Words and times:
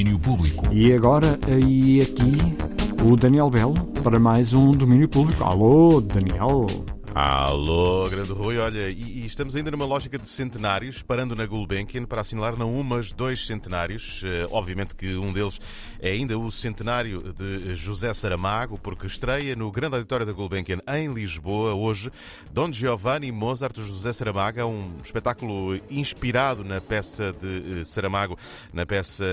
domínio 0.00 0.18
público. 0.18 0.66
E 0.72 0.94
agora, 0.94 1.38
aí 1.46 2.00
aqui, 2.00 2.56
o 3.04 3.16
Daniel 3.16 3.50
Belo 3.50 3.74
para 4.02 4.18
mais 4.18 4.54
um 4.54 4.70
domínio 4.70 5.08
público. 5.08 5.44
Alô, 5.44 6.00
Daniel. 6.00 6.66
Alô, 7.12 8.08
grande 8.08 8.30
Rui, 8.32 8.56
olha, 8.58 8.88
e, 8.88 9.22
e, 9.22 9.26
estamos 9.26 9.56
ainda 9.56 9.68
numa 9.68 9.84
lógica 9.84 10.16
de 10.16 10.28
centenários, 10.28 11.02
parando 11.02 11.34
na 11.34 11.44
Gulbenkian 11.44 12.04
para 12.04 12.20
assinalar 12.20 12.56
não 12.56 12.72
um, 12.72 12.84
mas 12.84 13.10
dois 13.10 13.46
centenários. 13.46 14.22
Uh, 14.22 14.46
obviamente 14.52 14.94
que 14.94 15.16
um 15.16 15.32
deles 15.32 15.60
é 16.00 16.10
ainda 16.10 16.38
o 16.38 16.52
centenário 16.52 17.32
de 17.32 17.74
José 17.74 18.14
Saramago, 18.14 18.78
porque 18.78 19.08
estreia 19.08 19.56
no 19.56 19.72
grande 19.72 19.96
auditório 19.96 20.24
da 20.24 20.32
Gulbenkian 20.32 20.78
em 20.86 21.12
Lisboa 21.12 21.74
hoje 21.74 22.12
Don 22.52 22.72
Giovanni 22.72 23.32
Mozart 23.32 23.76
José 23.76 24.12
Saramago, 24.12 24.60
é 24.60 24.64
um 24.64 24.92
espetáculo 25.02 25.80
inspirado 25.90 26.62
na 26.62 26.80
peça 26.80 27.32
de 27.32 27.80
uh, 27.80 27.84
Saramago, 27.84 28.38
na 28.72 28.86
peça 28.86 29.24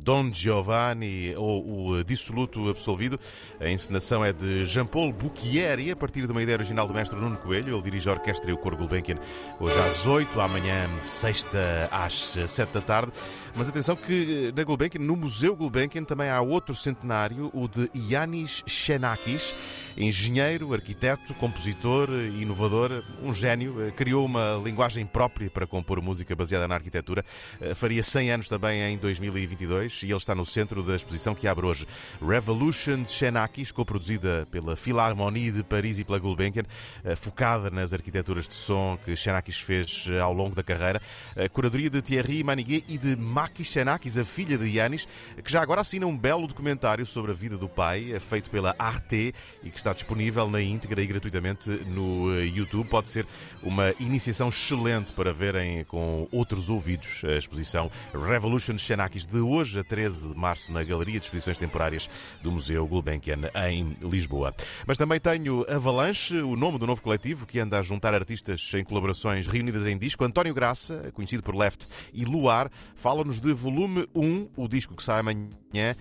Don 0.00 0.32
Giovanni 0.32 1.34
ou 1.36 1.90
o 1.90 2.02
Dissoluto 2.04 2.70
Absolvido. 2.70 3.20
A 3.60 3.68
encenação 3.68 4.24
é 4.24 4.32
de 4.32 4.64
Jean-Paul 4.64 5.12
Bouquier 5.12 5.66
a 5.92 5.96
partir 5.96 6.24
de 6.26 6.32
uma 6.32 6.42
ideia 6.42 6.56
original 6.56 6.86
do 6.86 6.94
mestre 6.94 7.25
Nuno 7.28 7.38
Coelho. 7.38 7.74
Ele 7.74 7.82
dirige 7.82 8.08
a 8.08 8.12
orquestra 8.12 8.50
e 8.50 8.54
o 8.54 8.58
coro 8.58 8.76
Gulbenkian 8.76 9.16
hoje 9.58 9.78
às 9.80 10.06
8, 10.06 10.40
amanhã 10.40 10.88
sexta 10.98 11.88
às 11.90 12.36
7 12.46 12.72
da 12.72 12.80
tarde. 12.80 13.12
Mas 13.56 13.70
atenção 13.70 13.96
que 13.96 14.52
na 14.54 14.64
Gulbenkian, 14.64 15.00
no 15.00 15.16
Museu 15.16 15.56
Gulbenkian, 15.56 16.04
também 16.04 16.28
há 16.28 16.40
outro 16.42 16.74
centenário, 16.74 17.50
o 17.54 17.66
de 17.66 17.90
Yanis 17.94 18.62
Xenakis, 18.66 19.54
engenheiro, 19.96 20.74
arquiteto, 20.74 21.32
compositor, 21.34 22.10
inovador, 22.38 23.02
um 23.22 23.32
gênio. 23.32 23.82
Eh, 23.82 23.90
criou 23.92 24.26
uma 24.26 24.60
linguagem 24.62 25.06
própria 25.06 25.48
para 25.48 25.66
compor 25.66 26.02
música 26.02 26.36
baseada 26.36 26.68
na 26.68 26.74
arquitetura. 26.74 27.24
Eh, 27.58 27.74
faria 27.74 28.02
100 28.02 28.30
anos 28.30 28.48
também 28.48 28.82
em 28.82 28.98
2022 28.98 30.02
e 30.02 30.06
ele 30.06 30.16
está 30.16 30.34
no 30.34 30.44
centro 30.44 30.82
da 30.82 30.94
exposição 30.94 31.34
que 31.34 31.48
abre 31.48 31.64
hoje. 31.64 31.86
Revolution 32.20 33.06
Xenakis, 33.06 33.72
coproduzida 33.72 34.46
pela 34.50 34.76
Philharmonie 34.76 35.50
de 35.50 35.64
Paris 35.64 35.98
e 35.98 36.04
pela 36.04 36.18
Gulbenkian, 36.18 36.64
eh, 37.02 37.15
focada 37.16 37.70
nas 37.70 37.92
arquiteturas 37.92 38.46
de 38.46 38.54
som 38.54 38.98
que 39.04 39.16
Xenakis 39.16 39.58
fez 39.58 40.08
ao 40.22 40.32
longo 40.32 40.54
da 40.54 40.62
carreira. 40.62 41.00
A 41.36 41.48
curadoria 41.48 41.90
de 41.90 42.02
Thierry 42.02 42.44
Maniguet 42.44 42.84
e 42.88 42.98
de 42.98 43.16
Maki 43.16 43.64
Xenakis, 43.64 44.18
a 44.18 44.24
filha 44.24 44.58
de 44.58 44.68
Yanis, 44.68 45.08
que 45.42 45.50
já 45.50 45.62
agora 45.62 45.80
assina 45.80 46.06
um 46.06 46.16
belo 46.16 46.46
documentário 46.46 47.04
sobre 47.06 47.32
a 47.32 47.34
vida 47.34 47.56
do 47.56 47.68
pai, 47.68 48.12
é 48.12 48.20
feito 48.20 48.50
pela 48.50 48.74
Arte 48.78 49.34
e 49.62 49.70
que 49.70 49.78
está 49.78 49.92
disponível 49.92 50.48
na 50.48 50.60
íntegra 50.60 51.02
e 51.02 51.06
gratuitamente 51.06 51.70
no 51.70 52.32
eh, 52.34 52.44
YouTube. 52.44 52.88
Pode 52.88 53.08
ser 53.08 53.26
uma 53.62 53.94
iniciação 53.98 54.48
excelente 54.48 55.12
para 55.12 55.32
verem 55.32 55.84
com 55.84 56.28
outros 56.30 56.70
ouvidos 56.70 57.22
a 57.24 57.36
exposição 57.36 57.90
Revolution 58.12 58.76
Xenakis 58.78 59.26
de 59.26 59.38
hoje 59.38 59.78
a 59.78 59.84
13 59.84 60.28
de 60.28 60.36
março 60.36 60.72
na 60.72 60.82
Galeria 60.84 61.18
de 61.18 61.26
Exposições 61.26 61.58
Temporárias 61.58 62.08
do 62.42 62.50
Museu 62.50 62.86
Gulbenkian 62.86 63.50
em 63.68 63.96
Lisboa. 64.02 64.54
Mas 64.86 64.98
também 64.98 65.18
tenho 65.18 65.64
Avalanche, 65.68 66.36
o 66.36 66.56
nome 66.56 66.78
do 66.78 66.86
novo 66.86 67.02
coletivo 67.06 67.46
que 67.46 67.60
anda 67.60 67.78
a 67.78 67.82
juntar 67.82 68.12
artistas 68.14 68.68
em 68.74 68.82
colaborações 68.82 69.46
reunidas 69.46 69.86
em 69.86 69.96
disco. 69.96 70.24
António 70.24 70.52
Graça, 70.52 71.12
conhecido 71.14 71.40
por 71.40 71.54
Left, 71.54 71.86
e 72.12 72.24
Luar, 72.24 72.68
fala-nos 72.96 73.40
de 73.40 73.52
Volume 73.52 74.08
1, 74.12 74.48
o 74.56 74.66
disco 74.66 74.96
que 74.96 75.04
sai 75.04 75.20
amanhã, 75.20 75.94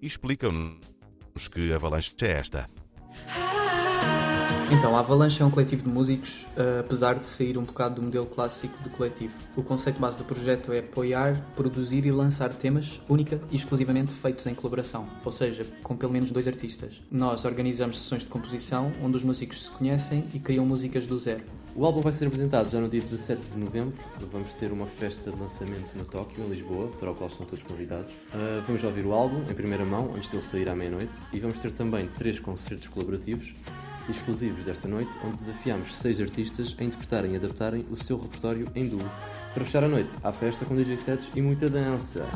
e 0.00 0.06
explicam-nos 0.06 1.46
que 1.46 1.72
Avalanche 1.72 2.12
é 2.22 2.32
esta. 2.32 2.68
Então, 4.72 4.96
a 4.96 5.00
Avalanche 5.00 5.42
é 5.42 5.44
um 5.44 5.50
coletivo 5.50 5.82
de 5.82 5.90
músicos, 5.90 6.46
uh, 6.56 6.80
apesar 6.80 7.16
de 7.16 7.26
sair 7.26 7.58
um 7.58 7.62
bocado 7.62 7.96
do 7.96 8.02
modelo 8.02 8.24
clássico 8.24 8.82
de 8.82 8.88
coletivo. 8.88 9.34
O 9.54 9.62
conceito 9.62 10.00
base 10.00 10.16
do 10.16 10.24
projeto 10.24 10.72
é 10.72 10.78
apoiar, 10.78 11.38
produzir 11.54 12.06
e 12.06 12.10
lançar 12.10 12.48
temas 12.48 12.98
única 13.06 13.38
e 13.50 13.56
exclusivamente 13.56 14.12
feitos 14.12 14.46
em 14.46 14.54
colaboração, 14.54 15.06
ou 15.22 15.30
seja, 15.30 15.66
com 15.82 15.94
pelo 15.94 16.10
menos 16.10 16.30
dois 16.30 16.48
artistas. 16.48 17.02
Nós 17.10 17.44
organizamos 17.44 18.00
sessões 18.00 18.22
de 18.22 18.28
composição 18.28 18.90
onde 19.04 19.18
os 19.18 19.22
músicos 19.22 19.64
se 19.64 19.70
conhecem 19.70 20.24
e 20.32 20.38
criam 20.38 20.64
músicas 20.64 21.04
do 21.04 21.18
zero. 21.18 21.44
O 21.76 21.84
álbum 21.84 22.00
vai 22.00 22.14
ser 22.14 22.26
apresentado 22.26 22.70
já 22.70 22.80
no 22.80 22.88
dia 22.88 23.00
17 23.00 23.48
de 23.50 23.58
novembro. 23.58 23.92
Vamos 24.32 24.54
ter 24.54 24.72
uma 24.72 24.86
festa 24.86 25.30
de 25.30 25.38
lançamento 25.38 25.94
no 25.96 26.04
Tóquio, 26.06 26.44
em 26.44 26.48
Lisboa, 26.48 26.88
para 26.98 27.10
o 27.10 27.14
qual 27.14 27.28
estão 27.28 27.44
todos 27.44 27.62
convidados. 27.62 28.14
Uh, 28.14 28.62
vamos 28.66 28.82
ouvir 28.84 29.04
o 29.04 29.12
álbum 29.12 29.42
em 29.50 29.54
primeira 29.54 29.84
mão, 29.84 30.14
antes 30.14 30.30
dele 30.30 30.42
sair 30.42 30.68
à 30.70 30.74
meia-noite, 30.74 31.12
e 31.30 31.40
vamos 31.40 31.60
ter 31.60 31.72
também 31.72 32.06
três 32.16 32.40
concertos 32.40 32.88
colaborativos 32.88 33.54
exclusivos 34.08 34.64
desta 34.64 34.88
noite, 34.88 35.18
onde 35.24 35.36
desafiamos 35.36 35.94
seis 35.94 36.20
artistas 36.20 36.74
a 36.78 36.84
interpretarem 36.84 37.32
e 37.32 37.36
adaptarem 37.36 37.84
o 37.90 37.96
seu 37.96 38.18
repertório 38.18 38.66
em 38.74 38.88
duo. 38.88 39.10
Para 39.54 39.64
fechar 39.64 39.84
a 39.84 39.88
noite, 39.88 40.14
há 40.24 40.32
festa 40.32 40.64
com 40.64 40.74
DJ 40.74 40.96
sets 40.96 41.30
e 41.34 41.42
muita 41.42 41.68
dança. 41.68 42.26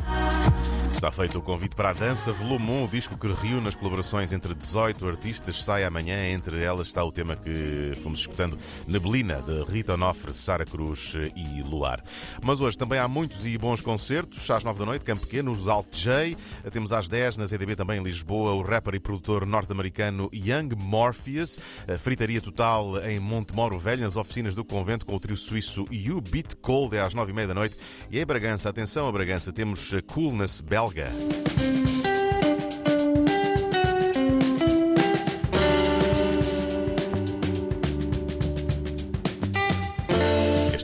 Está 0.94 1.10
feito 1.12 1.38
o 1.38 1.42
convite 1.42 1.76
para 1.76 1.90
a 1.90 1.92
Dança 1.92 2.32
Volume 2.32 2.70
1, 2.70 2.84
o 2.84 2.88
disco 2.88 3.18
que 3.18 3.26
reúne 3.26 3.68
as 3.68 3.74
colaborações 3.74 4.32
entre 4.32 4.54
18 4.54 5.06
artistas, 5.06 5.62
sai 5.62 5.84
amanhã. 5.84 6.28
Entre 6.28 6.62
elas 6.62 6.86
está 6.86 7.04
o 7.04 7.12
tema 7.12 7.36
que 7.36 7.92
fomos 8.02 8.20
escutando, 8.20 8.58
Neblina, 8.86 9.42
de 9.42 9.62
Rita 9.64 9.94
Onofre, 9.94 10.32
Sara 10.32 10.64
Cruz 10.64 11.14
e 11.34 11.62
Luar. 11.62 12.02
Mas 12.42 12.60
hoje 12.60 12.78
também 12.78 12.98
há 12.98 13.06
muitos 13.06 13.44
e 13.44 13.58
bons 13.58 13.80
concertos. 13.80 14.50
Às 14.50 14.64
9 14.64 14.78
da 14.78 14.86
noite, 14.86 15.04
Campo 15.04 15.26
Pequeno, 15.26 15.52
os 15.52 15.68
Alt 15.68 15.86
J. 15.92 16.36
Temos 16.70 16.92
às 16.92 17.08
10 17.08 17.36
na 17.36 17.46
ZDB 17.46 17.76
também 17.76 18.00
em 18.00 18.02
Lisboa, 18.02 18.52
o 18.52 18.62
rapper 18.62 18.94
e 18.94 19.00
produtor 19.00 19.44
norte-americano 19.44 20.30
Young 20.32 20.74
Morpheus. 20.78 21.55
A 21.86 21.98
fritaria 21.98 22.40
total 22.40 22.98
em 23.04 23.18
Montemoro 23.18 23.78
Velho, 23.78 24.02
nas 24.02 24.16
oficinas 24.16 24.54
do 24.54 24.64
convento, 24.64 25.06
com 25.06 25.14
o 25.14 25.20
trio 25.20 25.36
suíço 25.36 25.84
You 25.90 26.20
Beat 26.20 26.54
Cold, 26.60 26.96
é 26.96 27.00
às 27.00 27.14
9 27.14 27.32
e 27.32 27.34
meia 27.34 27.48
da 27.48 27.54
noite. 27.54 27.76
E 28.10 28.18
em 28.18 28.26
Bragança, 28.26 28.68
atenção 28.68 29.08
a 29.08 29.12
Bragança, 29.12 29.52
temos 29.52 29.92
Coolness 30.06 30.60
belga. 30.60 31.10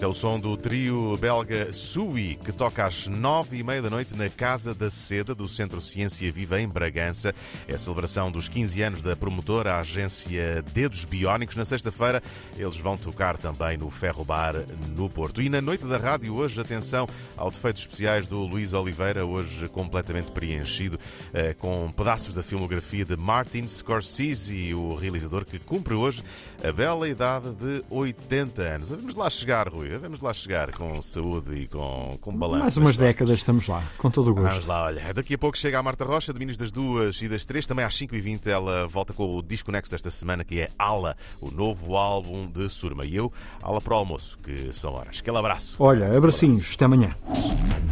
Este 0.03 0.07
é 0.07 0.09
o 0.09 0.13
som 0.13 0.41
do 0.41 0.57
trio 0.57 1.17
belga 1.17 1.73
Sui, 1.73 2.37
que 2.45 2.51
toca 2.51 2.85
às 2.85 3.07
nove 3.07 3.59
e 3.59 3.63
meia 3.63 3.81
da 3.81 3.89
noite 3.89 4.17
na 4.17 4.29
Casa 4.29 4.75
da 4.75 4.91
Seda 4.91 5.33
do 5.33 5.47
Centro 5.47 5.81
Ciência 5.81 6.33
Viva 6.33 6.61
em 6.61 6.67
Bragança. 6.67 7.33
É 7.69 7.75
a 7.75 7.79
celebração 7.79 8.29
dos 8.29 8.49
15 8.49 8.83
anos 8.83 9.01
da 9.01 9.15
promotora, 9.15 9.75
a 9.75 9.79
agência 9.79 10.61
Dedos 10.75 11.05
Biónicos. 11.05 11.57
Na 11.57 11.65
sexta-feira, 11.65 12.21
eles 12.57 12.77
vão 12.79 12.97
tocar 12.97 13.37
também 13.37 13.77
no 13.77 13.91
Ferro 13.91 14.25
Bar 14.25 14.65
no 14.97 15.09
Porto. 15.09 15.41
E 15.41 15.49
na 15.49 15.61
noite 15.61 15.87
da 15.87 15.99
rádio, 15.99 16.35
hoje, 16.35 16.61
atenção 16.61 17.07
ao 17.37 17.49
defeitos 17.49 17.83
especiais 17.83 18.27
do 18.27 18.41
Luís 18.41 18.73
Oliveira, 18.73 19.25
hoje 19.25 19.69
completamente 19.69 20.33
preenchido 20.33 20.99
eh, 21.33 21.55
com 21.55 21.93
pedaços 21.93 22.35
da 22.35 22.43
filmografia 22.43 23.05
de 23.05 23.17
Martin 23.17 23.69
Scorsese, 23.69 24.75
o 24.75 24.97
realizador 24.97 25.45
que 25.45 25.61
cumpre 25.61 25.95
hoje 25.95 26.25
a 26.61 26.73
bela 26.73 27.09
idade 27.09 27.53
de 27.53 27.85
80 27.89 28.63
anos. 28.63 28.89
Vamos 28.89 29.15
lá 29.15 29.31
chegar, 29.31 29.69
Rui. 29.69 29.92
Vamos 29.99 30.21
lá 30.21 30.33
chegar 30.33 30.71
com 30.73 31.01
saúde 31.03 31.55
e 31.55 31.67
com, 31.69 32.19
com 32.21 32.37
balanço. 32.37 32.63
Mais 32.63 32.77
umas 32.77 32.97
décadas 32.97 33.39
estamos 33.39 33.67
lá, 33.69 33.83
com 33.99 34.11
todo 34.11 34.31
o 34.31 34.35
gosto. 34.35 34.51
Vamos 34.51 34.67
lá, 34.67 34.85
olha. 34.85 35.15
Daqui 35.15 35.35
a 35.35 35.39
pouco 35.39 35.57
chega 35.57 35.79
a 35.79 35.83
Marta 35.83 36.05
Rocha, 36.05 36.33
domínios 36.33 36.57
das 36.57 36.73
duas 36.73 37.21
e 37.23 37.29
das 37.29 37.45
três. 37.45 37.67
Também 37.67 37.85
às 37.85 37.95
5h20 37.95 38.47
ela 38.47 38.87
volta 38.87 39.13
com 39.13 39.37
o 39.37 39.43
disco 39.43 39.71
Next 39.71 39.91
desta 39.91 40.11
semana, 40.11 40.45
que 40.45 40.61
é 40.61 40.69
Ala, 40.79 41.17
o 41.41 41.51
novo 41.51 41.97
álbum 41.97 42.47
de 42.47 42.69
Surma. 42.69 43.05
E 43.05 43.17
eu, 43.17 43.33
Ala 43.63 43.81
para 43.81 43.95
o 43.95 43.97
almoço, 43.97 44.39
que 44.39 44.73
são 44.73 44.93
horas. 44.93 45.19
Aquele 45.21 45.39
abraço. 45.39 45.77
Olha, 45.79 46.17
abracinhos. 46.17 46.73
Até 46.75 46.85
amanhã. 46.85 47.15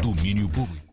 Domínio 0.02 0.48
Público. 0.48 0.89